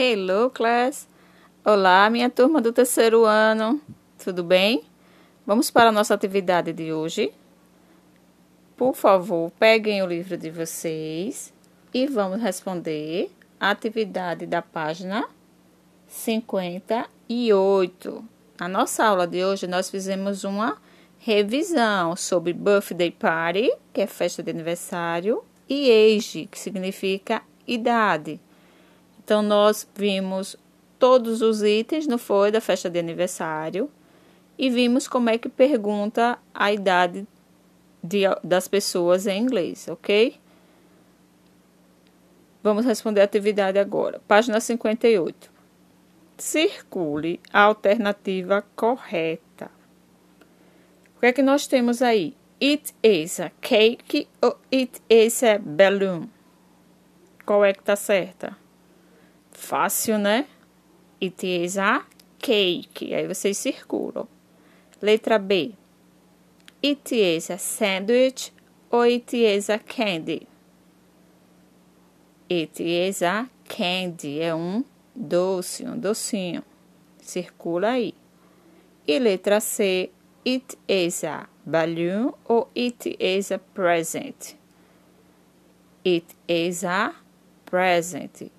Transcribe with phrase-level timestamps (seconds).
[0.00, 1.08] Hello, class!
[1.64, 3.80] Olá, minha turma do terceiro ano,
[4.22, 4.84] tudo bem?
[5.44, 7.32] Vamos para a nossa atividade de hoje.
[8.76, 11.52] Por favor, peguem o livro de vocês
[11.92, 15.28] e vamos responder a atividade da página
[16.06, 18.24] 58.
[18.60, 20.80] Na nossa aula de hoje, nós fizemos uma
[21.18, 28.40] revisão sobre birthday party, que é festa de aniversário, e age, que significa idade.
[29.28, 30.56] Então, nós vimos
[30.98, 33.90] todos os itens, não foi, da festa de aniversário,
[34.56, 37.26] e vimos como é que pergunta a idade
[38.02, 40.34] de, das pessoas em inglês, ok?
[42.62, 44.18] Vamos responder a atividade agora.
[44.26, 45.50] Página 58.
[46.38, 49.70] Circule a alternativa correta.
[51.18, 52.34] O que é que nós temos aí?
[52.62, 56.28] It is a cake ou it is a balloon?
[57.44, 58.56] Qual é que tá certa?
[59.58, 60.46] Fácil, né?
[61.20, 62.06] It is a
[62.38, 63.12] cake.
[63.12, 64.26] Aí vocês circulam.
[65.02, 65.74] Letra B.
[66.82, 68.52] It is a sandwich
[68.90, 70.46] ou it is a candy?
[72.48, 74.40] It is a candy.
[74.40, 74.84] É um
[75.14, 76.62] doce, um docinho.
[77.20, 78.14] Circula aí.
[79.06, 80.10] E letra C.
[80.46, 84.56] It is a balloon ou it is a present?
[86.04, 87.12] It is a
[87.66, 88.50] present.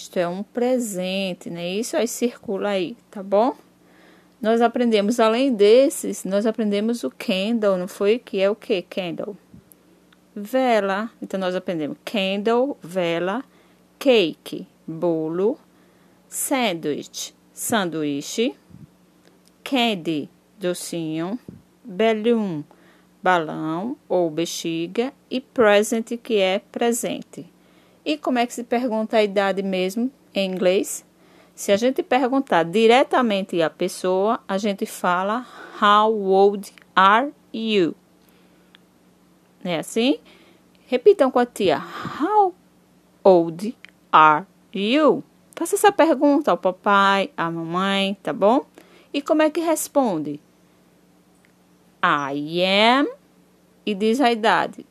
[0.00, 1.68] Isto é um presente, né?
[1.68, 3.54] Isso aí circula aí, tá bom?
[4.40, 8.18] Nós aprendemos, além desses, nós aprendemos o candle, não foi?
[8.18, 8.80] Que é o que?
[8.80, 9.36] Candle.
[10.34, 11.10] Vela.
[11.20, 13.44] Então, nós aprendemos candle, vela,
[13.98, 15.58] cake, bolo,
[16.26, 18.54] sandwich, sanduíche,
[19.62, 21.38] candy, docinho,
[21.84, 22.64] balloon,
[23.22, 27.59] balão ou bexiga e present, que é presente.
[28.10, 31.06] E como é que se pergunta a idade mesmo em inglês?
[31.54, 35.46] Se a gente perguntar diretamente à pessoa, a gente fala
[35.80, 37.94] How old are you?
[39.62, 40.18] É assim?
[40.88, 41.80] Repitam com a tia.
[42.20, 42.52] How
[43.22, 43.78] old
[44.10, 44.44] are
[44.74, 45.22] you?
[45.54, 48.66] Faça essa pergunta ao papai, à mamãe, tá bom?
[49.14, 50.40] E como é que responde?
[52.02, 53.06] I am
[53.86, 54.84] e diz a idade.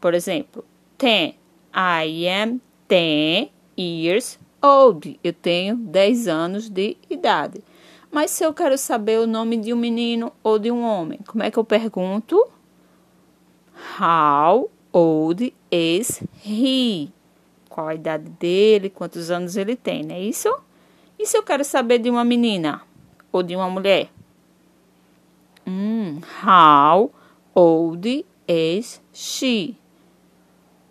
[0.00, 0.64] Por exemplo,
[0.96, 1.41] 10.
[1.74, 5.18] I am 10 years old.
[5.24, 7.62] Eu tenho 10 anos de idade.
[8.10, 11.42] Mas se eu quero saber o nome de um menino ou de um homem, como
[11.42, 12.46] é que eu pergunto?
[13.98, 17.08] How old is he?
[17.70, 18.90] Qual a idade dele?
[18.90, 20.54] Quantos anos ele tem, não é isso?
[21.18, 22.82] E se eu quero saber de uma menina
[23.32, 24.10] ou de uma mulher?
[25.66, 27.10] Hum, how
[27.54, 29.74] old is she?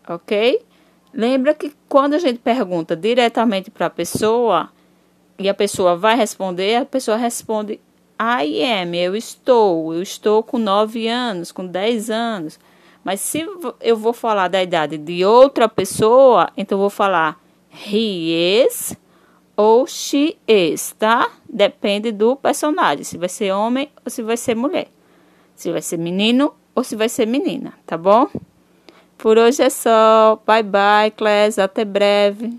[0.07, 0.65] Ok?
[1.13, 4.69] Lembra que quando a gente pergunta diretamente para a pessoa
[5.37, 7.79] e a pessoa vai responder, a pessoa responde
[8.19, 12.59] I am, eu estou, eu estou com 9 anos, com 10 anos.
[13.03, 13.45] Mas se
[13.81, 17.41] eu vou falar da idade de outra pessoa, então eu vou falar
[17.73, 18.95] he is
[19.57, 21.31] ou she is, tá?
[21.49, 24.87] Depende do personagem, se vai ser homem ou se vai ser mulher.
[25.55, 28.29] Se vai ser menino ou se vai ser menina, tá bom?
[29.21, 30.41] Por hoje é só.
[30.47, 31.59] Bye bye, class.
[31.59, 32.57] Até breve.